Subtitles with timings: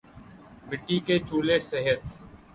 [0.67, 2.01] مٹی کے چولہے صحت